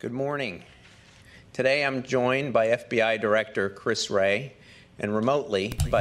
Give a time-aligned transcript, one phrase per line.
[0.00, 0.64] Good morning.
[1.52, 4.54] Today I'm joined by FBI Director Chris Wray.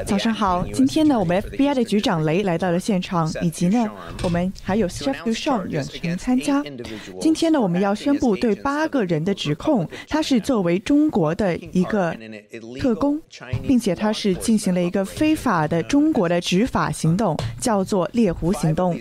[0.05, 3.89] 早上好，今天呢，我们 FBI 的局长雷来到了现场，以及呢，
[4.23, 6.61] 我们还有 Chef Dushon 远程参加。
[7.21, 12.13] 今天呢，我们要宣布对八个人的指控，他是作为中国的一个
[12.81, 13.21] 特工，
[13.65, 18.99] 并且他是进行了一个非法的中国的执法行动，叫做猎狐行动。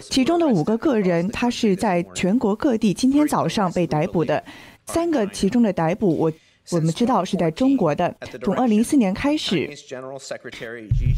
[0.00, 4.42] 其中的五个个人，他是在全国各地今天早上被逮捕的，
[4.86, 6.32] 三个其中的逮捕我。
[6.72, 9.70] 我们知道是在中国的，从二零一四年开始，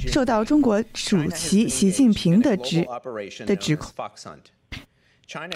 [0.07, 2.87] 受到中国主席习近平的指
[3.47, 3.91] 的指控。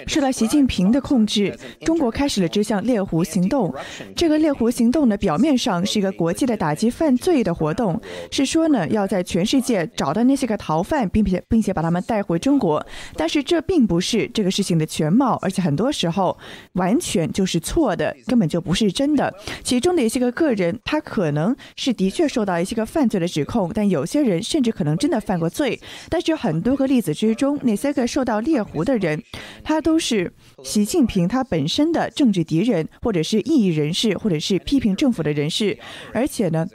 [0.05, 3.73] 受到习近平的控制，中国开始了这项猎狐行动。
[4.15, 7.99] 这个猎狐行动呢，表面上是一个国际的打击犯罪的活动，
[8.29, 12.85] 是说呢要在全世界找到那些个逃犯，并且并且把他们带回中国。
[13.15, 16.37] 但是这并不是这个事情的全貌，而且很多时候
[16.73, 19.33] 完全就是错的，根本就不是真的。
[19.63, 25.81] 其中的一些个个人，他可能是的确受到一些个犯罪的指控，但有些人甚至可能真的犯过罪。
[26.09, 29.19] 但是很多个例子之中，那些个受到猎狐的人。
[29.63, 30.31] 他都是
[30.63, 35.77] 习近平他本身的政治敌人，或者是异议人士，或者是批评政府的人士，
[36.13, 36.67] 而且呢，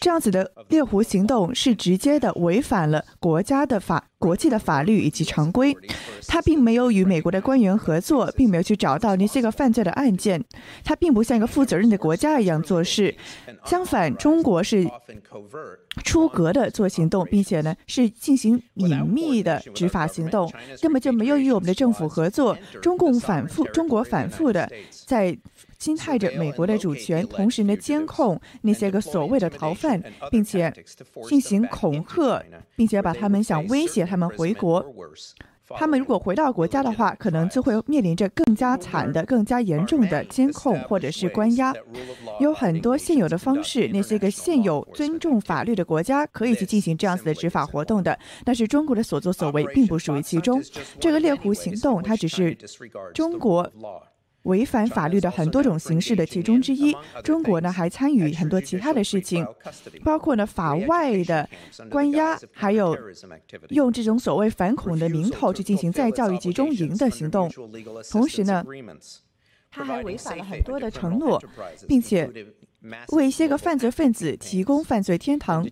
[0.00, 5.76] 这样子的猎狐行动是直接的违反了国家的法、国际的法律以及常规。
[6.28, 10.44] 他并没有与美国的官员合作，并没有去找到那些个犯罪的案件。
[10.84, 13.16] 他并不像一个负责任的国家一样做事。
[13.64, 14.86] 相反，中国是。
[16.04, 22.56] 出格的做行动，并且呢是进行隐秘的执法行动，根本就没有与我们的政府合作。
[22.80, 25.36] 中共反复，中国反复的在
[25.78, 30.72] 侵害着美国的主权，同时呢监控那些个所谓的逃犯，并且
[31.28, 32.42] 进行恐吓，
[32.76, 34.84] 并且把他们想威胁他们回国。
[35.74, 41.74] 他们如果回到国家的话，可能就会面临着更加惨的、更加严重的监控或者是关押。
[42.40, 50.62] 有很多现有的方式，那些个现有尊重法律的国家可以去进行这样子的执法活动的，但是中国的所作所为并不属于其中。
[51.00, 52.56] 这个猎狐行动，它只是
[53.12, 53.70] 中国。
[54.46, 59.46] 违反法律的很多种形式的其中之一，中国呢还参与很多其他的事情，
[60.02, 61.48] 包括呢法外的
[61.90, 62.96] 关押，还有
[63.68, 67.50] 用这种所谓反恐的名头去进行再教育集中营的行动，
[68.10, 68.64] 同时呢，
[69.70, 71.42] 他还违反了很多的承诺，
[71.86, 72.30] 并且。
[73.08, 75.66] 为一些个犯罪分子提供犯罪天堂，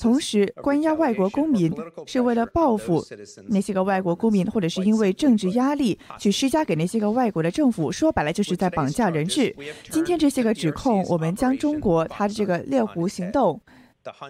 [0.00, 1.72] 同时关押外国公民
[2.06, 3.04] 是为了报复
[3.48, 9.54] 那些个外国公民，或者是因为政治压力去施加给那些个外国的政府，说白了就是在绑架人质。
[9.90, 13.60] 今天这些个指控，我们将中国他的这个猎狐行动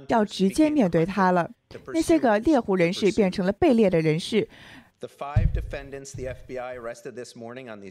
[0.09, 1.51] 要直接面对他了。
[1.95, 4.49] 那些个猎狐人士变成了被猎的人士。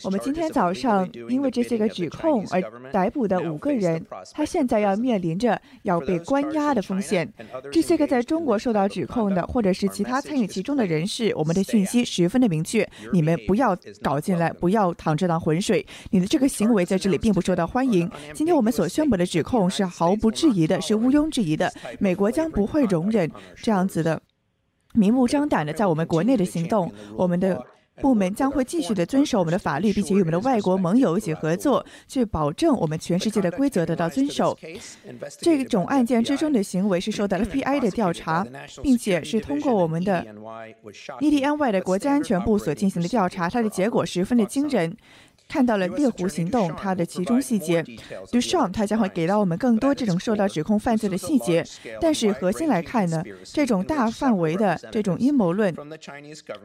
[0.04, 2.62] 我们今天早上因为这些个指控而
[2.92, 7.32] 逮捕的五个人，他现在要面临着要被关押的风险。
[7.72, 15.86] 这些个在中国受到指控的，或者是其他参与其中的人士，我们的讯息十分的明确：你们不要搞进来，不要淌这趟浑水。
[16.12, 18.10] 你的这个行为在这里并不受到欢迎。
[18.34, 21.72] 今天我们所宣布的指控是毫不质疑的，是毋庸置疑的。
[22.00, 24.22] 美国将不会容忍这样子的。
[24.94, 27.64] 明目张胆的在我们国内的行动，我们的
[28.02, 34.58] 部门将会继续的遵守我们的法律，并且与我们的外国盟友一起合作，去保证我们全世界的规则得到遵守。
[35.40, 38.46] 这种案件之中的行为是受到 FBI 的调查，
[38.82, 40.26] 并且是通过我们的
[41.20, 44.98] EDNY 的国家安全部所进行的调查，它的结果十分的惊人。
[45.52, 47.84] 看到了猎狐行动，它的其中细节
[48.32, 51.62] ，Dushon 他将会给到我们更多这种受到指控犯罪的细节。
[52.00, 55.76] 但是核心来看呢，这种大范围的这种阴谋论，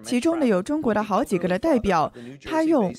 [0.05, 2.13] 其中呢有中国的好几个的代表，
[2.45, 2.95] 他用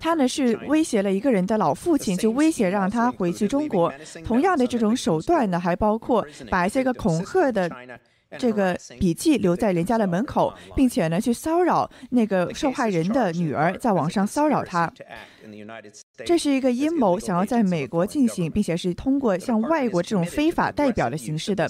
[0.00, 3.90] 他呢是威胁了一个人的老父亲，就威胁让他回去中国。
[4.22, 7.70] 同样的这种手段呢，还包括把一些个恐吓的。
[8.38, 14.92] 这个笔记留在人家的门口，并且呢，去骚扰那个受害人的女儿，在网上骚扰她。
[16.24, 21.68] 这是一个阴谋，想要在美国进行，并且是通过像外国这种非法代表的形式的。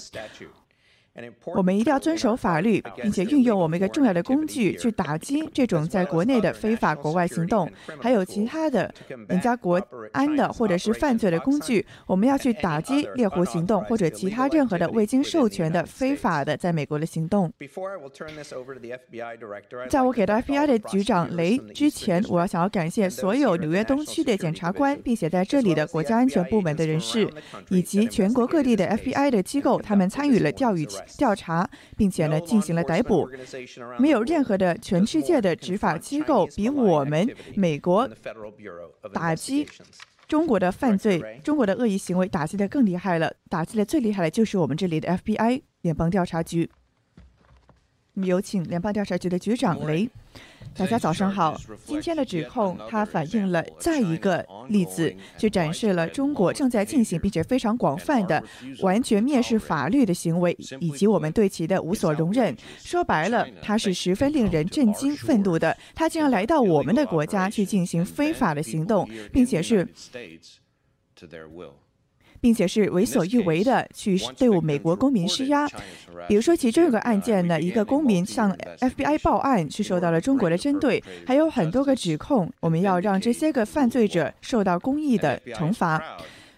[1.55, 7.69] 我们一定要遵守法律，并且运用我们一个重要的工具去打击这种在国内的非法国外行动，
[7.99, 8.93] 还有其他的
[9.27, 9.81] 人家国
[10.13, 11.85] 安的或者是犯罪的工具。
[12.07, 17.51] 我们要去打击猎狐行动或者其他任何的未经授权的非法的在美国的行动。
[19.89, 27.29] 在我给到 FBI 的局长雷之前，我要想要感谢所有纽约东区的检察官，并且在这里的国家安全部门的人士，
[27.69, 30.87] 以及全国各地的 FBI 的机构，他们参与了钓鱼。
[31.17, 33.29] 调查，并且呢进行了逮捕。
[33.99, 38.09] 没有任何的全世界的执法机构比我们美国
[39.13, 39.67] 打击
[40.27, 43.33] 中国的犯罪、中国的恶意行为打击的更厉害了。
[43.49, 46.69] 打击的最厉害的就是我们这里的 FBI 联邦调查局。
[48.15, 50.09] 有请联邦调查局的局长雷。
[50.73, 51.59] 大家早上好。
[51.85, 58.43] 今天的指控，它反映了再一个例子，就展示了中国正在进行并且非常广泛的
[58.81, 62.55] 完全蔑视法律的行为，以及我们对其的无所容忍。
[62.77, 65.75] 说白了，它是十分令人震惊、愤怒的。
[65.93, 69.87] 他竟然来到我们的国家去进行非法的行动，并且是。
[72.41, 75.67] 并且是为所欲为的去对我美国公民施压，
[76.27, 86.03] 比如说其中有个案件呢，一个公民向 FBI 报案，是受到了中国的针对，还有很多个指控，我们要让这些个犯罪者受到公义的惩罚。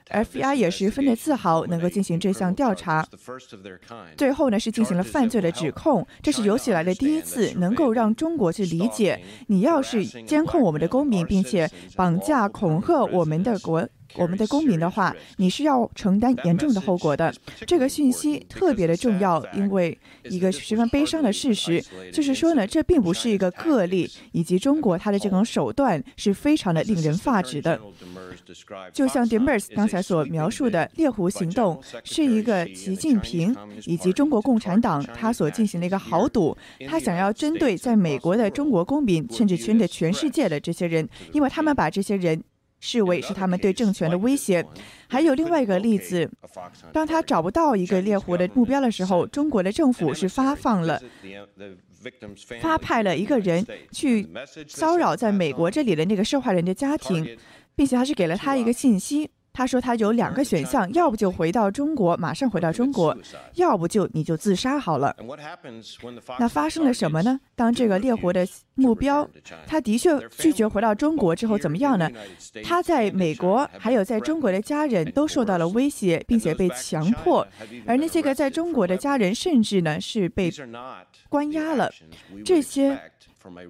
[0.09, 3.03] FBI 也十分的自豪能够进行这项调查，
[4.15, 13.87] 最后呢是进行了犯罪的指控，这是有史以来的第一次能够让中国去理解，你要是监控我们的公民，并且绑架恐吓我们的国。
[14.15, 17.33] 我们的公民的话，你是要承担严重的后果的。
[17.65, 27.79] 这个讯息特别的重要，因为一个十分悲伤的事实就是说呢，这并不是一个个例，以及中国它的这种手段是非常的令人发指的。
[28.91, 33.55] 就像 Demers 刚才所描述的，猎狐行动是一个习近平
[33.85, 36.55] 以及中国共产党他所进行的一个豪赌，
[36.87, 42.41] 他想要针对在美国的中国公民，甚至针对全世界的这些人，因为他们把这些人。
[42.85, 44.65] 视为是他们对政权的威胁。
[45.07, 46.29] 还有另外一个例子，
[46.91, 51.01] 当他找不到一个猎狐的目标的时候，中国的政府是发放了、
[52.59, 54.27] 发派了一个人去
[54.67, 57.37] 骚扰在美国这里的那个受害人的家庭，
[57.73, 59.29] 并且还是给了他一个信息。
[59.53, 63.15] 他说他有两个选项，要不就回到中国，马上回到中国；
[63.53, 65.15] 要不就你就自杀好了。
[66.39, 67.39] 那发生了什么呢？
[67.55, 69.29] 当这个猎狐的目标，
[69.67, 72.09] 他的确拒绝回到中国之后，怎么样呢？
[72.63, 77.47] 他在美国还有在中国的家人都受到了威胁，并且被强迫，
[77.85, 80.51] 而那些个在中国的家人甚至呢是被
[81.29, 81.91] 关押了。
[82.43, 82.99] 这些。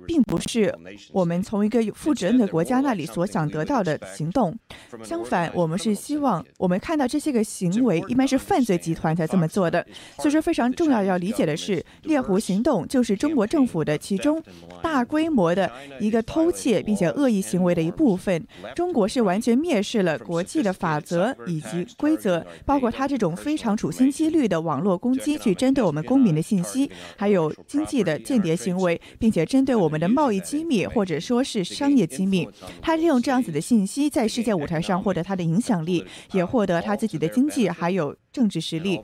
[0.07, 0.73] 并不是
[1.11, 4.55] 我们从一个有负责任的国家那里所想得到的行动。
[5.03, 9.83] 相反，我们是希望我们看到这些个行为一般是犯罪集团才这么做的。
[10.17, 14.41] 所以说，非常重要要理解的是，猎狐行动就是中国政府的其中
[14.83, 18.45] 大规模的一个偷窃并且恶意行为的一部分。
[18.75, 29.62] 中国是完全蔑视了国际的法则以及规则，包括他这种非常处心积虑的网络攻击，去针对我们公民的信息，还有经济的间谍行为，并且针。
[29.63, 32.47] 对我们的贸易机密或者说是商业机密，
[32.81, 38.99] 他利用这样子的信息在世界舞台上获得他的影响力，也获得他自己的经济还有政治实力，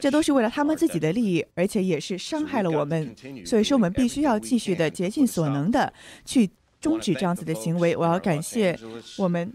[0.00, 3.14] 这都是为了他们自己的利益，而且也是伤害了我们。
[3.44, 5.92] 所以说，我们必须要继续的竭尽所能的
[6.24, 6.48] 去
[6.80, 7.96] 终止这样子的行为。
[7.96, 8.78] 我要感谢
[9.18, 9.52] 我们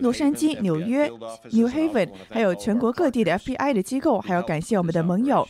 [0.00, 1.06] 洛杉矶、纽约、
[1.50, 5.46] New Haven，还有全国各地的 FBI 的机构，还要感谢我们的盟友。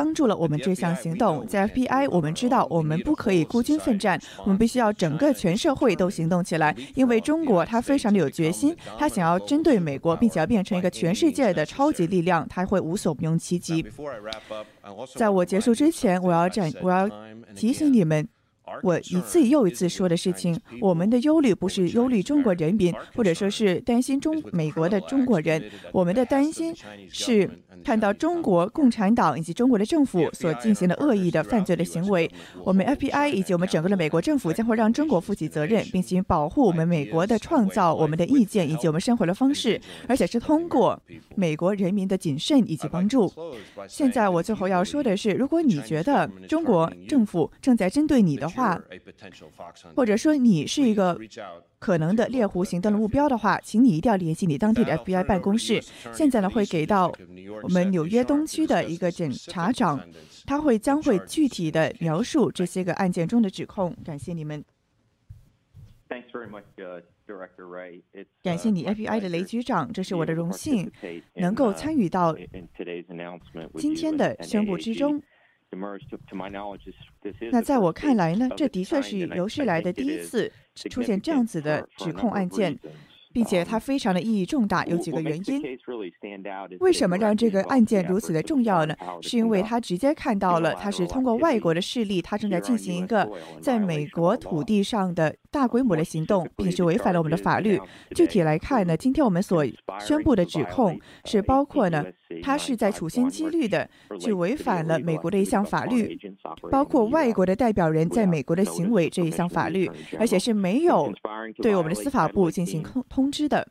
[0.00, 1.46] 帮助了我们这项行动。
[1.46, 6.74] 在 FBI，我们知道我们不可以孤军奋战，我们必须要整个全社会都行动起来。
[6.94, 13.84] 因为中国它非常的有决心，它想要针对美国，并且要变成一个全世界的超级力量，它会无所不用其极。
[15.14, 17.06] 在我结束之前，我要展，我要
[17.54, 18.26] 提醒你们。
[18.82, 25.62] 我一次又一次说的事情，我们的忧虑不是忧虑中国人民，或者说是担心中美国的中国人，
[25.92, 26.74] 我们的担心
[27.10, 27.48] 是
[27.84, 32.30] 看到中国共产党以及中国的政府所进行的恶意的犯罪的行为。
[32.64, 41.00] 我们 FBI 以及我们整个的美国政府将会让中国负起责任，并且保护我们美国的创造、我们的意见以及我们生活的方式，而且是通过
[41.34, 43.32] 美国人民的谨慎以及帮助。
[43.88, 48.82] 现在我最后要说的是，如果你觉得中国政府正在针对你的话，话，
[49.94, 51.18] 或者说你是一个
[51.78, 55.80] 可能的猎狐行动的目标的话，请你一定要联系你当地的 FBI 办公室。
[56.12, 57.12] 现在呢，会给到
[57.62, 60.00] 我们纽约东区的一个检察长，
[60.46, 63.96] 他会将会具体的描述这些个案件中的指控。
[64.04, 64.62] 感谢你们。
[68.42, 70.90] 感谢你，FBI 的雷局长，这是我的荣幸，
[71.34, 72.36] 能够参与到
[73.76, 75.22] 今天的宣布之中。
[77.52, 80.50] 那在我看来呢，这的确是有史以来的第一次
[80.90, 82.76] 出现这样子的指控案件，
[83.32, 85.62] 并且它非常的意义重大，有几个原因。
[86.80, 88.96] 为什么让这个案件如此的重要呢？
[89.22, 97.80] 是因为他直接看到了，他是通过外国的势力，他正在进行一个在美国土地上的大规模的行动，并且是违反了我们的法律。
[98.14, 99.64] 具体来看呢，今天我们所
[99.98, 102.04] 宣布的指控是包括呢，
[102.42, 103.88] 他是在处心积虑的
[104.18, 106.18] 去违反了美国的一项法律，
[106.70, 111.12] 包括外国的代表人在美国的行为这一项法律，而且是没有
[111.62, 113.66] 对我们的司法部进行通通知的。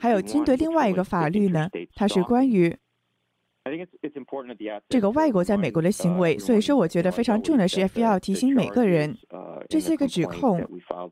[0.00, 2.76] 还有针对另外一个法律呢，它是关于。
[4.90, 9.16] 这个外国在美国的行为，所以说我觉得非常重要的是，FBI 要提醒每个人，
[9.70, 10.62] 这些个指控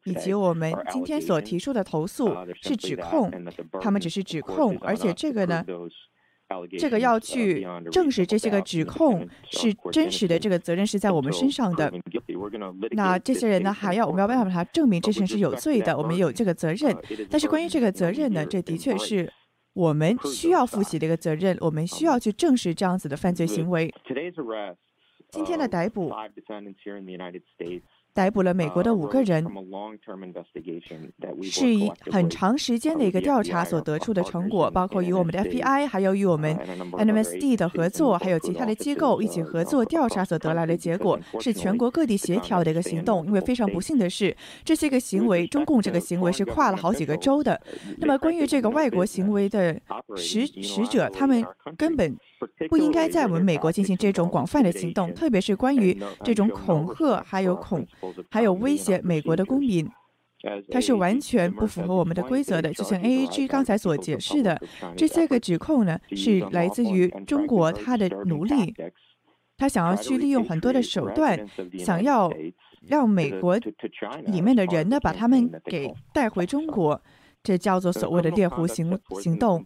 [0.05, 2.31] 以及我们今天所提出的投诉
[2.61, 3.31] 是指控，
[3.81, 5.65] 他们只是指控，而且这个呢，
[6.79, 11.91] 这个要去证实这些个指控是真实的，这个责任是在我们身上的。
[12.91, 16.95] 那这些人呢，还要我们要办法把他证明这些人是有罪的，我们有这个责任。
[17.31, 19.33] 但是关于这个责任呢，这的确是。
[19.75, 23.93] 我们需要负起这个责任，我们需要去正视这样子的犯罪行为。
[25.31, 26.13] 今天的逮捕。
[28.15, 29.47] 逮捕了美国的五个人，
[31.43, 36.55] 是以很长时间的一个调查所得出的成果，包括与我们的 FBI，还有与我们
[36.93, 43.25] NMSD 的合作，还有其他的机构一起合作调查所得来的结果，是全国各地协调的一个行动。
[43.25, 47.61] 因为非常不幸的是，这些个行为，中共这个行为是跨了好几个州的。
[47.99, 49.81] 那么关于这个外国行为的
[50.17, 51.45] 使使者，他们
[51.79, 52.17] 根本。
[52.69, 57.87] 不应该在我们美国进行这种广泛的行动，特别是关于这种恐吓，还有恐，
[58.31, 59.89] 还有威胁美国的公民，
[60.71, 62.73] 它是完全不符合我们的规则的。
[62.73, 64.61] 就像 A A G 刚才所解释的，
[64.97, 68.75] 这些个指控呢，是来自于中国他的奴隶，
[69.57, 71.47] 他想要去利用很多的手段，
[71.79, 72.33] 想要
[72.89, 73.59] 让美国
[74.27, 77.01] 里面的人呢，把他们给带回中国。
[77.43, 79.65] 这叫做所谓的猎狐行行动。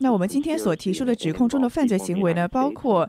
[0.00, 3.08] 那我们今天所提出的指控中的犯罪行为呢，包括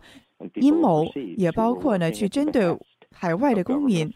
[0.56, 2.77] 阴谋，也包括呢去针对
[3.12, 4.12] 海外的公民，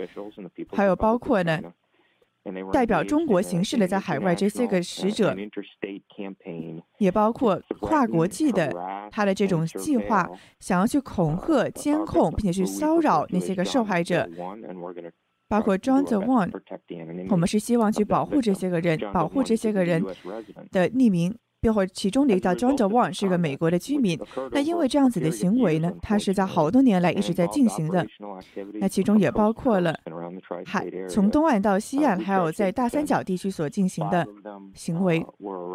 [0.72, 1.62] 还有包括呢
[2.72, 5.36] 代表中国行事的在海外这些个使者，
[7.00, 8.72] 也包括跨国际的
[9.12, 14.30] 他的这种计划，想要去恐吓、监控，并且去骚扰那些个受害者。
[15.56, 16.52] 包括 John the One，
[17.30, 20.04] 我们是希望去保护这些个人，保护这些个人
[20.72, 21.34] 的匿名。
[21.62, 24.20] 包括其中的一个叫 John the One 是个美国的居民。
[24.52, 28.06] 那因为这样子的行为呢，他是在好多年来一直在进行的。
[28.74, 29.96] 那其中也包括了
[30.66, 34.28] 海从东岸到西岸，还有在大三角地区所进行的
[34.76, 35.26] 行为。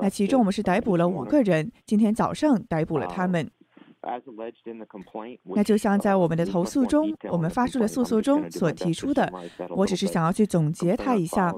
[0.01, 3.51] 那其中我们是逮捕了五个人，今天早上逮捕了他们。
[5.55, 9.31] 那就像在我们的投诉中，我们发出的诉讼中所提出的，
[9.69, 11.55] 我只是想要去总结它一下。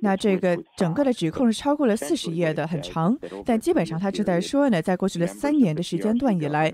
[0.00, 6.72] 那这个整个的指控是超过了四十页的，很长，但基本上他是在说呢，在过去的三年的时间段以来，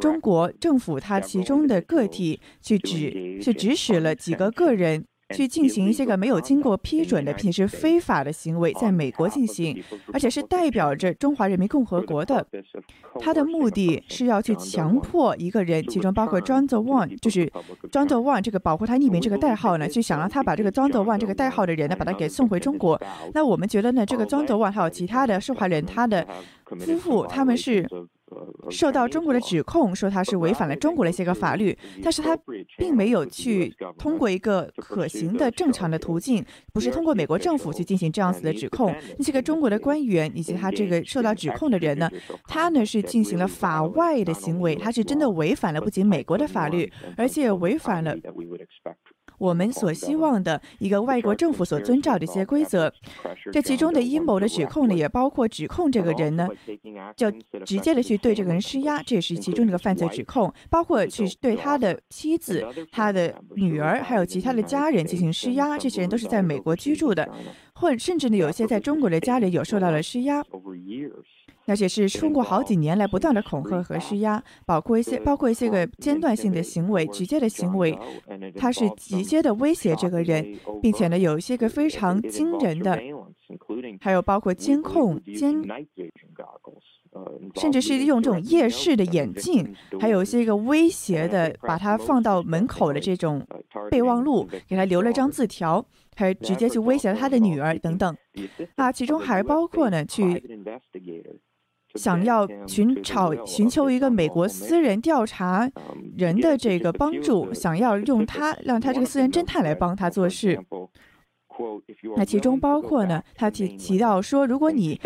[0.00, 5.04] 中国政府它其中的个体去指去指使了几个个人。
[5.34, 12.46] 去进行一些个没有经过批准的，并且是非法的行为，在美国进行，而且是代表着中华人民共和国的。
[13.20, 17.50] 他的目的是要去强迫一个人，其中包括 John the One，就是
[17.90, 23.00] John the One 这个保护他匿名这个代号呢，去想让他把这个 John the One 这个代号的人呢，把他给送回中国。
[23.32, 26.26] 那我们觉得呢，这个 John the One 还有其他的受害人，他的
[26.64, 27.88] 夫妇他们是。
[28.70, 32.36] 受到中国的指控，说他是违反了中国的一些个法律，但是他
[32.78, 38.94] 并没有去通过一个可行的正常的途径，不是通过美国政府去进行这样子的指控。
[39.18, 42.10] 那些个中国的官员以及他这个受到指控的人呢，
[42.48, 48.16] 他呢是进行了法外的行为，他是真的违反了不仅美国的法律，而且违反了。
[49.44, 52.90] 我们所希望的一个外国政府所遵照的一些规则，
[53.52, 56.48] 这其中的阴谋的指控呢，也包括指控这个人呢，
[57.14, 57.30] 就
[57.66, 67.28] 直接的去对这个人施压，这也是其中的一个犯罪指控，包括去对他的妻子、他的女儿，还有其他的家人进行施压，这些人都是在美国居住的，
[67.74, 70.42] 或甚至呢，有些在中国的家人有受到了施压。
[71.66, 77.98] 而且是通过好几年来不断的恐吓和施压，包括一些包括一些个间断性的行为、直接的行为，
[78.56, 83.00] 他是直接的威胁这个人，并且呢有一些个非常惊人的，
[84.00, 85.62] 还有包括监控、监，
[87.54, 93.46] 甚至是用这种夜视的眼镜，还有一些个威胁的，把他放到门口的这种
[93.90, 95.84] 备忘录，给他留了张字条，
[96.16, 98.16] 还直接去威胁他的女儿等等，
[98.74, 100.42] 啊，其中还包括呢去。
[101.94, 105.70] 想要寻找寻求一个美国私人调查
[106.16, 110.60] 人的这个帮助，想要用他让他这个私人侦探来帮他做事。
[112.16, 115.00] 那其中包括呢，他提提到说，如果你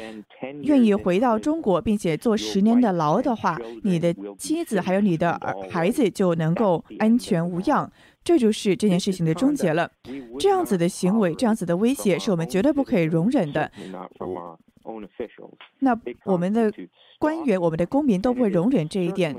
[0.63, 7.91] 愿意回到中国，并且坐十年的牢的话，你的妻子还有你的孩子就能够安全无恙。
[8.25, 9.91] 这就是这件事情的终结了。
[10.39, 13.71] 这样子的行为，这样子的威胁，是我们绝对不可以容忍的。
[15.81, 16.73] 那我们的
[17.19, 19.35] 官员、我们的公民都不会容忍这一点。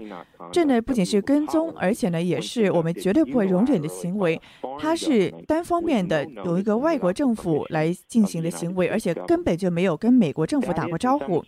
[0.51, 4.39] 这呢，不仅是跟踪，而且呢，也是我们绝对不会容忍的行为。
[4.77, 11.44] 它是单方面的，由一个外国政府来进行的行为，而且根本就没有跟美国政府打过招呼。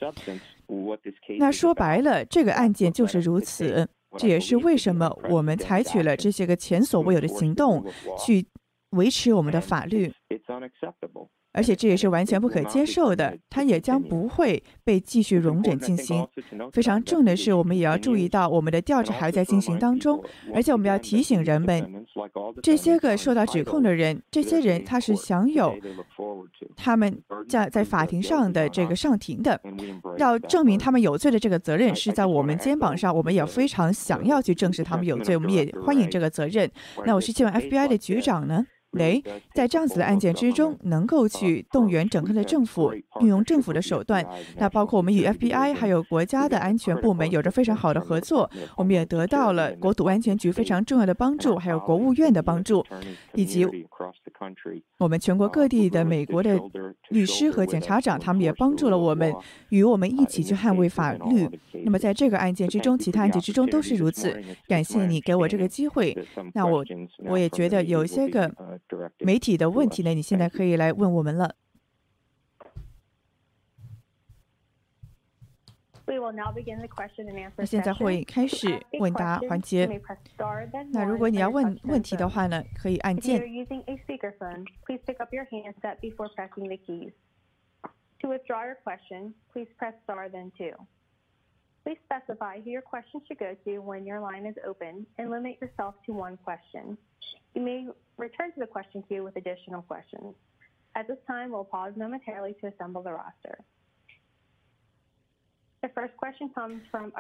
[1.38, 3.88] 那说白了，这个案件就是如此。
[4.18, 7.86] 这也是为什么我们采取了这些个前所未有的行动，
[8.20, 8.46] 去
[8.90, 10.12] 维持我们的法律。
[11.54, 16.26] 而且这也是完全不可接受的，它也将不会被继续容忍进行。
[16.72, 22.06] 非常重要的是，我们也要注意到，我们的调查还在进行当中，而且我们要提醒人们，
[22.64, 25.76] 这些个受到指控的人，这些人他是享有
[26.76, 29.60] 他们在在法庭上的这个上庭的，
[30.18, 36.70] 要证明他们有罪的这个责任是在我们肩膀上，我们也非常想要去证实他们有罪，我们也欢迎这个责任。
[37.06, 38.66] 那我是希望 FBI 的局长呢？
[38.92, 44.26] 雷在这样子的案件之中，能够去动员整个的政府，运用政府的手段。
[44.58, 52.86] 那包括我们与 FBI 还有国家的安全部门有着非常好的合作，我们也得到了国土安全局非常重要的帮助，还有国务院的帮助，
[53.34, 53.66] 以及
[54.98, 56.60] 我们全国各地的美国的
[57.10, 59.34] 律师和检察长，他们也帮助了我们，
[59.70, 61.48] 与我们一起去捍卫法律。
[61.86, 64.38] 那么在这个案件之中，其他案件之中都是如此。
[64.68, 66.18] 感谢你给我这个机会。
[66.54, 66.84] 那我
[67.26, 68.52] 我也觉得有一些个。
[69.20, 70.14] 媒体的问题呢？
[70.14, 71.56] 你现在可以来问我们了。
[77.56, 79.88] 那现在会开始问答环节。
[80.92, 83.40] 那如果你要问问题的话呢，可以按键。
[84.86, 85.02] Please
[92.06, 95.96] specify who your question should go to when your line is open and limit yourself
[96.06, 96.98] to one question.
[97.56, 100.36] You may return to the question queue with additional questions.
[100.96, 103.60] At this time, we'll pause momentarily to assemble the roster.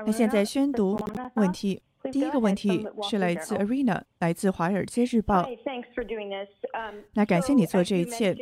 [0.05, 0.99] 那现在宣读
[1.35, 1.81] 问题。
[2.11, 5.43] 第一个问题是来自 Arena，来自《华尔街日报》。
[7.13, 8.35] 那感谢你做这一切。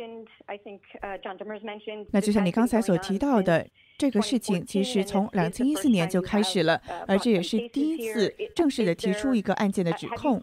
[2.10, 3.66] 那就像你刚才所提到的，
[3.98, 10.40] 这个事情其实从两千一四年就开始了，而这也是第一次正式的提出一个案件的指控。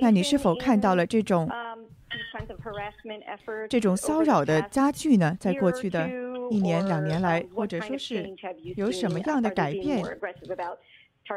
[0.00, 1.46] 那你是否看到了这种
[3.68, 5.36] 这种骚扰的加剧呢？
[5.38, 6.08] 在过去的
[6.50, 8.34] 一年两年来，或者说是
[8.76, 10.02] 有什么样的改变？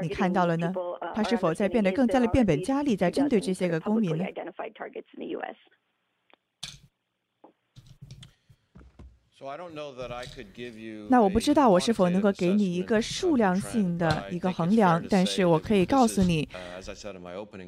[0.02, 0.74] 你看到了呢？
[1.14, 4.26] 他是否在变得更加的变本加厉，在针对这些个公民呢？
[11.10, 16.48] 那我不知道我是否能够给你一个数量性的一个衡量，但是我可以告诉你，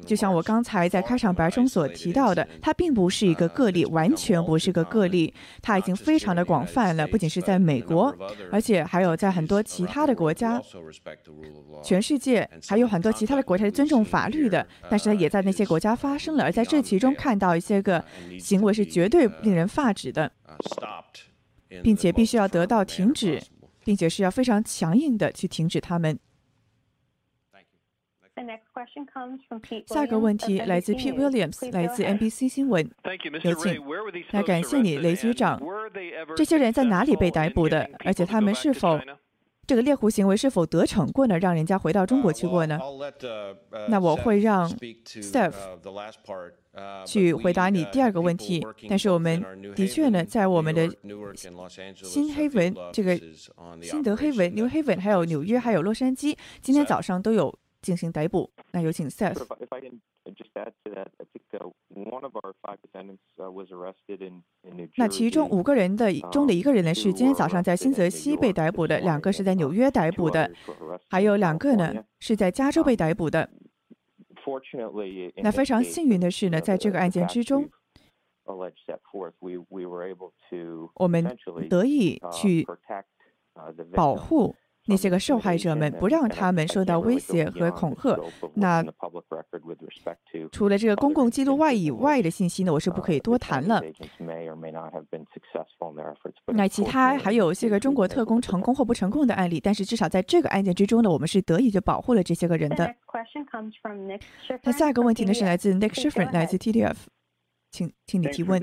[0.06, 8.14] 就像我刚才在开场白中所提到的，它并不是一个个例，完全不是个个例，它已经非常的广泛了，不仅是在美国，
[8.52, 10.62] 而且还有在很多其他的国家，
[11.82, 18.04] 全世界还有很多其他的国家是尊重法律的，但是它也在那些国家发生了，而在这其中看到一些个
[18.38, 20.30] 行为是绝对令人发指的。
[21.82, 23.42] 并且必须要得到停止，
[23.84, 26.18] 并且是要非常强硬的去停止他们。
[29.86, 32.90] 下一个问题来自 Pete Williams，来自 NBC 新闻，
[33.44, 33.80] 有请。
[34.32, 35.60] 那感谢你，雷局长。
[36.36, 37.88] 这些人在哪里被逮捕的？
[38.04, 39.00] 而且他们是否
[39.66, 41.38] 这个猎狐行为是否得逞过呢？
[41.38, 42.78] 让人家回到中国去过呢？
[43.88, 45.54] 那我会让 Steph。
[47.06, 49.42] 去回答你第二个问题，但是我们
[49.74, 50.88] 的确呢，在我们的
[51.94, 53.16] 新黑文这个
[53.80, 58.50] 新德黑文 New Haven，还有纽约，还有洛杉矶，今天早上都有进行逮捕。
[58.72, 59.44] 那有请 Seth。
[64.96, 70.50] 那其中五个人的中的一个人呢，是今天早上在新泽西被逮捕的，两个是在纽约逮捕的，
[71.08, 73.48] 还有两个呢是在加州被逮捕的。
[75.42, 77.68] 那非常幸运的是呢，在这个案件之中，
[80.94, 81.36] 我们
[81.68, 82.66] 得以去
[83.92, 84.54] 保护
[84.86, 88.18] 那些个受害者们，不让他们受到威胁和恐吓。
[88.54, 88.84] 那
[90.52, 93.82] 除了这个公共记录外以外的信息呢，我是不可以多谈了。
[96.48, 102.94] 那其他还有些个中国特工成功或不成功的案例，但是至少在这个案件之中呢，我们是得以就保护了这些个人的。
[104.62, 106.96] 那下一个问题呢是来自 Nick Schifrin，来自 TDF。
[107.74, 108.62] 请请你提问。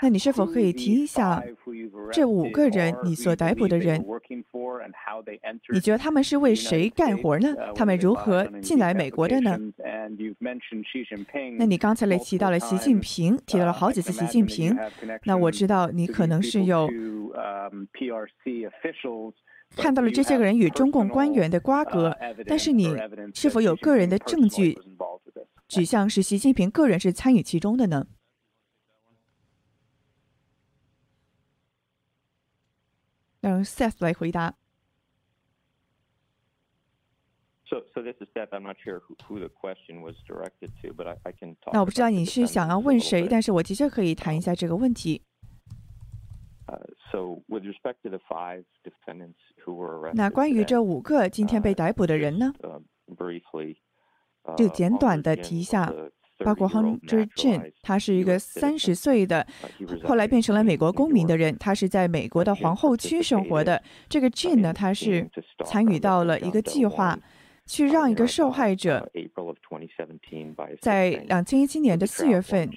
[0.00, 1.42] 那你是否可以提一下
[2.12, 4.00] 这五个人你所逮捕的人？
[5.72, 7.52] 你觉得他们是为谁干活呢？
[7.74, 9.58] 他们如何进来美国的呢？
[11.58, 14.78] 那你刚才也提到了习近平，提到了好几次习近平。
[15.24, 16.88] 那我知道你可能是有
[19.74, 22.94] 看到了这些个人与中共官员的瓜葛，但是你
[23.34, 24.78] 是否有个人的证据？
[25.72, 28.06] 指向是习近平个人是参与其中的呢？
[33.40, 34.54] 让 Seth 来回答。
[41.72, 45.22] 那我不知道你是想要问谁，但是我的确可以谈一下这个问题。
[50.12, 52.52] 那关于这五个今天被逮捕的人呢？
[54.56, 55.92] 就简短的提一下，
[56.38, 59.46] 包括 Hunter Jin，他是一个三十岁的，
[60.04, 63.82] 后来变成了美国公民的人，他是在美国的皇后区生活的。
[64.08, 65.30] 这个 Jin 呢，他是
[65.64, 67.18] 参与到了一个计划，
[67.66, 69.10] 去让一个受害者，
[70.80, 72.68] 在两千一七年的四月份。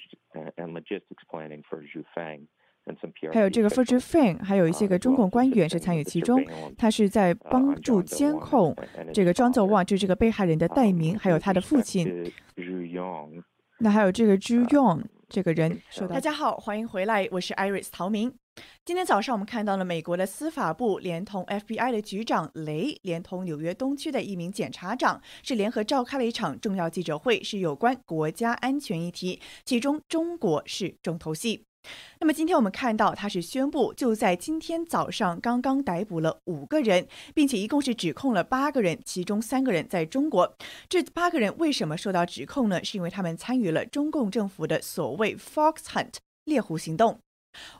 [3.32, 6.44] 还有这个 f u j i Fan，还有一些个中共官员是参与其中。
[6.78, 8.74] 他是在帮助监控
[9.12, 12.32] 这个庄作旺，就是这个被害人的代名，还有他的父亲。
[13.80, 15.80] 那还有这个 Zhu Yong 这个人。
[16.08, 18.32] 大家好，欢迎回来，我是 Iris 陶明。
[18.86, 31.64] 今天早上我们看到了美国的司法部连同 FBI 的局长雷，连同纽约东区的一名检察长，是联合召开了一场重要记者会，是有关国家安全议题，其中中国是重头戏。
[32.20, 40.56] 那么今天我们看到，他是宣布就在今天早上刚刚逮捕了五个人，并且一共是指控了八个人，其中三个人在中国。
[40.88, 42.82] 这八个人为什么受到指控呢？
[42.82, 47.18] 是因为他们参与了中共政府的所谓 “Fox Hunt” 猎狐行动。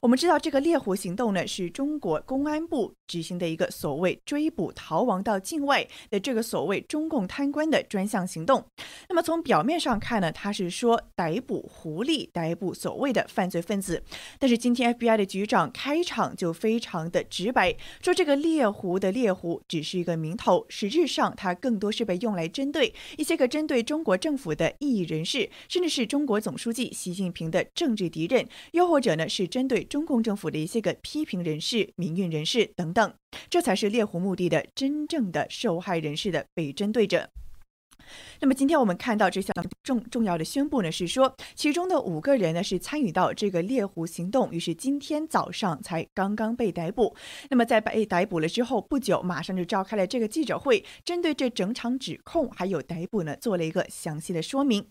[0.00, 8.64] 我们知道这个猎狐行动呢，是中国公安部执行的一个所谓追捕逃亡到境外的这个所谓中共贪官的专项行动。
[9.08, 14.02] 那么从表面上看呢，他是说逮捕狐狸，逮捕所谓的犯罪分子。
[14.38, 29.65] 但是今天 FBI 的局长开场就非常的直白，说这个猎狐的猎狐只是一个名头，实质上它更多是被用来针对一些个针对中国政府的异议人士，甚至是中国总书记习近平的政治敌人，又或者呢是针。
[29.66, 33.14] 对中共政府的一些个批评人士、民运人士等等，
[33.48, 37.30] 这才是猎狐目的的真正的受害人士的被针对者。
[38.40, 39.52] 那么今天我们看到这项
[39.82, 47.16] 重重要的宣布呢，是说其中的五个人呢是参与到这个猎狐行动，于是今天早上才刚刚被逮捕。
[47.50, 54.86] 那么在被逮捕了之后不久，马上就召开了这个记者会，针对这整场指控还有逮捕呢，做了一个详细的说明。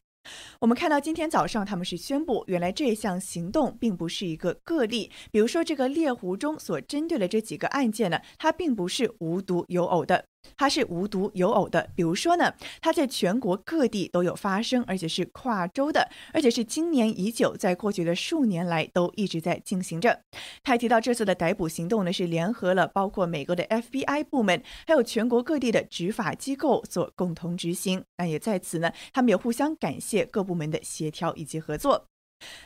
[0.59, 5.11] 我们看到今天早上，他们是宣布，原来这项行动并不是一个个例。
[5.31, 10.25] 比如说，这个猎狐中所针对的这几个案件呢，它并不是无独有偶的。
[10.57, 20.21] 它是无独有偶的，比如说呢，它在全国各地都有发生，而且是跨州的，而且是今年已久，在过去的数年来都一直在进行着。
[20.63, 28.03] 他还提到，这次的逮捕行动呢，是联合了包括美国的 FBI 部门，还有全国各地的执法机构所共同执行。
[28.17, 32.07] 那也在此呢，他们也互相感谢各部门的协调以及合作。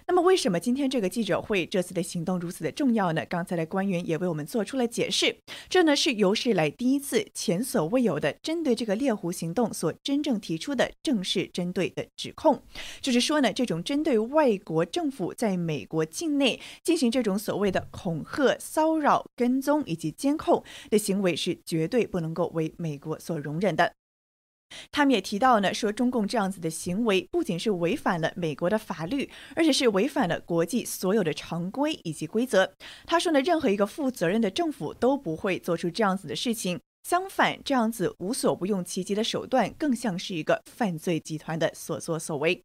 [0.07, 3.25] 那么，为什么今天这个记者会这次的行动如此的重要呢？
[3.25, 5.35] 刚才的官员也为我们做出了解释。
[5.69, 12.61] 这呢是有史以来第一次、前所未有的针对这个猎狐行动所真正提出的正式针对的指控，
[13.01, 23.98] 就是说呢，这种针对外国政府在美国境内进行这种所谓的恐吓、骚扰、跟踪以及监控的行为是绝对不能够为美国所容忍的。
[24.91, 32.71] 他们也提到呢，说中共这样子的行为不仅是违反了美国的法律，而且是违反了国际所有的常规以及规则。
[33.05, 36.79] 他说呢，任何一个负责任的政府都不会做出这样子的事情。
[37.07, 42.61] 相反，这样子无所不用其极的手段，更像是一个犯罪集团的所作所为。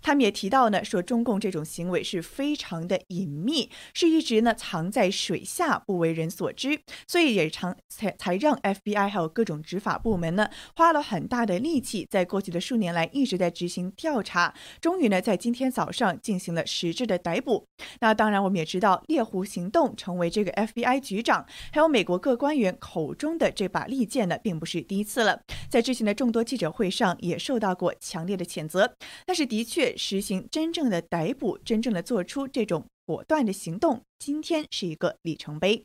[0.00, 17.66] 他们也提到呢，说中共这种行为是非常的隐秘，是一直呢藏在水下，不为人所知，所以也常才才让 FBI 还有各种执法部门呢花了很大的力气，在过去的数年来一直在执行调查，终于呢在今天早上进行了实质的逮捕。
[18.00, 29.42] 那当然，我们也知道猎狐行动成为这个 FBI 局长还有美国各官员口中的这把利剑呢，并不是第一次了，在之前的众多记者会上也受到过强烈的谴责，但是。
[29.42, 35.84] 的确实行真正的逮捕，真正的做出这种果断的行动，今天是一个里程碑。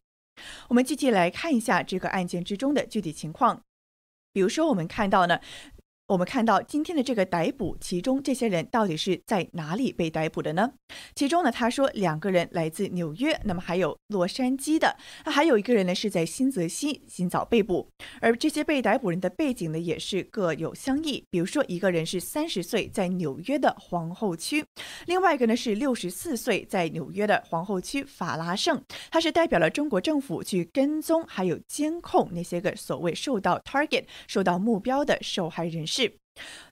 [0.68, 3.64] 我们具体来看一下这个案件之中的具体情况。
[4.34, 5.40] 比如说，我们看到呢，
[6.08, 10.72] 我们看到今天的这个逮捕，其中这些人到底是在哪里被逮捕的呢？
[11.14, 17.90] 其中呢，他说两个人来自纽约，那么还有洛杉矶的，那还有一个人呢是在新泽西尽早被捕。
[18.22, 21.22] 而这些被逮捕人的背景呢，也是各有相异。
[21.30, 24.64] 比如说，一个人是三十岁，在纽约的皇后区；
[25.08, 28.82] 另外一个呢是六十四岁，在纽约的皇后区法拉盛。
[29.12, 35.97] 他是代表了中国政府去跟踪还有监控那些个所谓受到 target、受到目标的受害人士。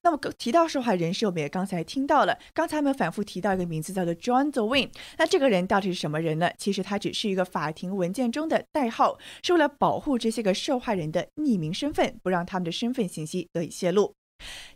[0.04, 4.91] 那么提到受害人士，我们也刚才听到了，刚才我们反复提到一个名字叫做 John d e w i n。
[5.17, 6.49] 那这个人到底是什么人呢？
[6.58, 14.13] 其实他只是一个法庭文件中的代号，是为了保护这些个受害人的匿名身份，不让他们的身份信息得以泄露。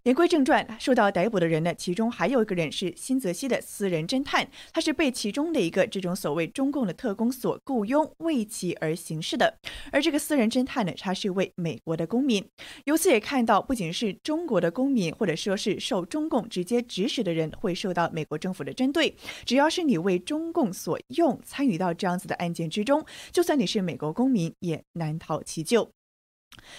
[0.03, 9.58] 言归正传，受到逮捕的人呢，其中还有一个人是新泽西的私人侦探，他是被其中的一个这种所谓中共的特工所雇佣，为其而行事的。
[9.91, 12.43] 而这个私人侦探呢，他是一位美国的公民。
[12.86, 19.13] 由此也看到，不仅是中国的公民，或者说是受中共直接指使的人，会受到美国政府的针对。
[19.45, 25.91] 只要是你为中共所用，参与到这样子的案件之中，就算你是美国公民，也难逃其咎。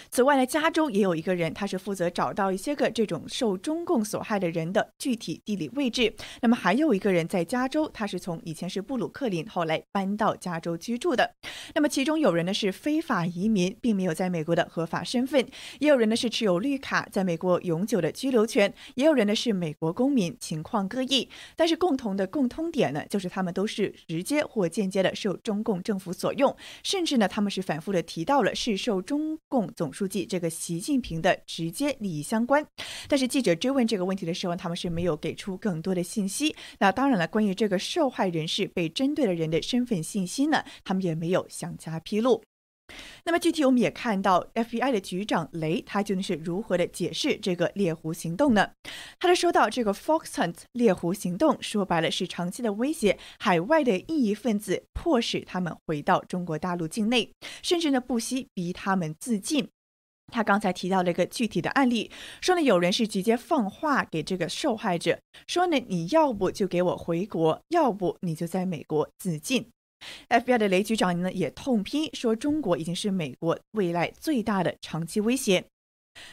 [0.09, 6.13] 此外呢，加州也有一个人，他是负责找到一些个这种受中共所害的人的具体地理位置。
[6.41, 11.33] 那么还有一个人在加州，他是从以前是布鲁克林，后来搬到加州居住的。
[11.73, 15.43] 那么其中有人呢是非法移民，并没有在美国的合法身份；
[15.79, 21.27] 也有人呢是持有绿卡，在美国永久的居留权；也有人呢是美国公民，情况各异。
[21.55, 29.70] 但是共同的共通点呢，就是他们都是直接或间接的受中共政府所用，甚至呢他们是反复的提到了是受中共。
[29.75, 32.65] 总书记这个习近平的直接利益相关，
[33.07, 36.55] 但是记者追问这个问题的时候，他们是没有给出更多的信息。
[36.79, 42.43] 那当然了，关于这个受害人士被针对的人的身份信息呢，他们也没有详加披露。
[43.23, 48.71] 那么具体我们也看到 FBI 的局长雷，他究竟是如何的解释这个猎狐行动呢？
[49.19, 59.69] 他就说到，这个 Fox Hunt 猎狐行动说白了是长期的威胁海外的异议分子，迫使他们回到中国大陆境内，甚至呢不惜逼他们自尽。
[60.33, 69.69] 他刚才提到了一个具体的案例，说呢有人是直接放话给这个受害者，说呢你要不就给我回国，要不你就在美国自尽。
[70.29, 75.65] FBI 的雷局长呢也痛批说，中国已经是美国未来最大的长期威胁。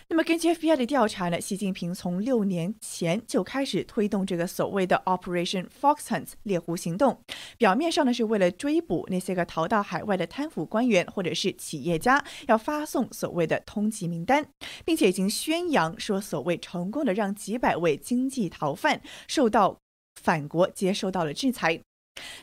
[0.08, 7.20] 那么，根据 FBI 的调查呢，习近平从六年前就开始推动这个所谓的 Operation Fox Hunt 猎狐行动，
[7.56, 14.44] 表面上呢是为了追捕那些个逃到海外的贪腐官员或者是企业家，要发送所谓的通缉名单，
[14.84, 19.78] 并且已经宣扬说所谓成功的让几百位经济逃犯受到
[20.20, 21.80] 反国接受到了制裁。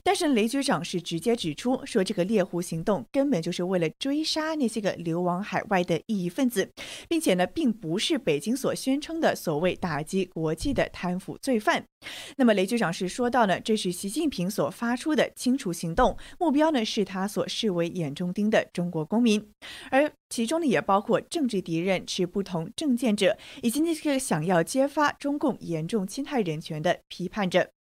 [0.03, 6.69] 但是雷局长是直接指出说，这个猎狐行动根本就是为了追杀那些个流亡海外的异议分子，
[7.07, 11.85] 并且呢，并不是北京所宣称的所谓打击国际的贪腐罪犯。
[12.37, 19.49] 那么雷局长是说到呢，这是习近平所发出的清除行动，目标呢是他所视为眼中钉的中国公民，
[19.89, 27.74] 而其中呢也包括政治敌人、持不同政见者，以及那些想要揭发中共严重侵害人权的批判者。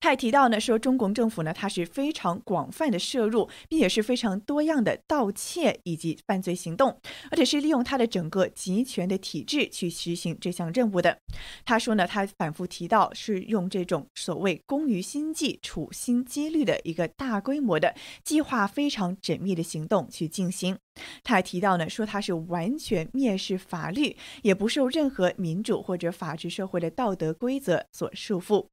[0.00, 11.18] 他还提到呢，说中共政府呢，它是非常广泛的摄入，并且是非常多样的盗窃以及犯罪行动，而且是利用他的整个集权的体制去实行这项任务的。
[11.64, 20.76] 他说呢，他反复提到是用这种所谓工于心计、处心积虑的一个大规模的计划，非常缜密的行动去进行。
[21.22, 28.66] 他还提到呢，说他是完全蔑视法律，也不受任何民主或者法治社会的道德规则所束缚。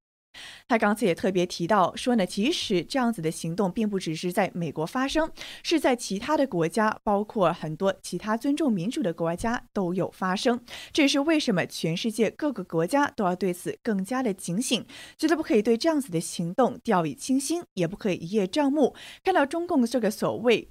[0.67, 5.31] 他刚才也特别提到说呢，其实这样子的行动并不只是在美国发生，
[5.63, 10.59] 是在其他的国家，包括很多其他尊重民主的国家都有发生。
[10.91, 14.85] 这也是为什么全世界各个国家都要对此更加的警醒，
[15.17, 20.69] 绝对不可以对这样子的行动掉以轻心，也不可以一叶障目，看到中共这个所谓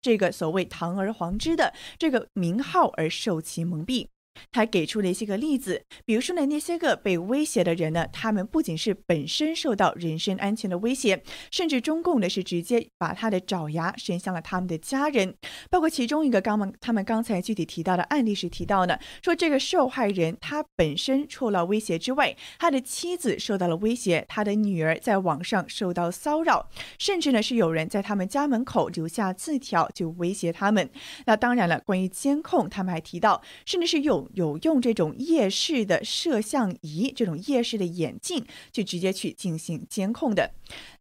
[0.00, 4.08] 这个所谓堂而皇之的这个名号而受其蒙蔽。
[4.52, 15.34] 他给出了一些个例子，比如说呢，那些个被威胁的人呢，他们不仅是本身受到人身安全的威胁，甚至中共呢是直接把他的爪牙伸向了他们的家人，
[15.70, 26.68] 包括其中一个刚们他们刚才具体提到的案例是提到呢，说这个受害人他本身受到威胁之外，他的妻子受到了威胁，他的女儿在网上受到骚扰，
[26.98, 30.90] 甚至呢是有人在他们家门口留下字条就威胁他们。
[31.26, 34.23] 那当然了，关于监控，他们还提到，甚至是有。
[34.32, 40.50] 有用这种夜视的摄像仪，这种夜视的眼镜，去直接去进行监控的。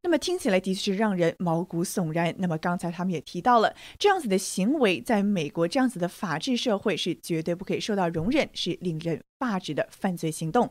[0.01, 2.35] 那么听起来的确是让人毛骨悚然。
[2.37, 10.69] 那么刚才他们也提到了，这样子的行为在美国这样子的法治社会是绝对不可以受到容忍，是令人发指的犯罪行动。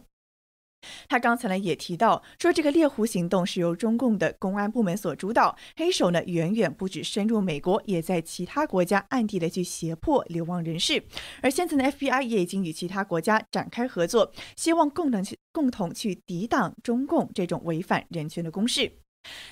[1.08, 11.02] 他刚才呢也提到说，这个猎狐行动是由中共的公安部门所主导，黑手呢远远不止深入美国，也在其他国家暗地的去胁迫流亡人士。
[11.40, 19.01] 而现在的，FBI 也已经与其他国家展开合作，希望共同去共同去抵挡中共这种违反人权的攻势。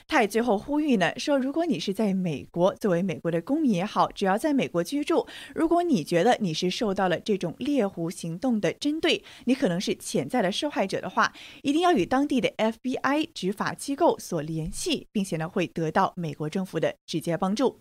[0.06, 17.78] 他也最后呼吁呢，说如果你是在美国，作为美国的公民也好，只要在美国居住，如果你觉得你是受到了这种猎狐行动的针对，你可能是潜在的受害者的话，一定要与当地的 FBI 执法机构所联系，并且呢会得到美国政府的直接帮助。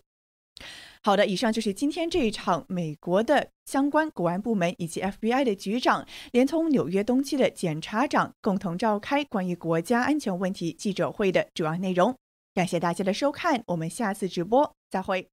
[1.02, 12.14] 好的，以上就是今天这一场美国的相关国安部门以及 FBI 的局长，连同纽约东区的检察长共同召开关于国家安全问题记者会的主要内容。
[12.54, 15.28] 感谢大家的收看，我们下次直播再会。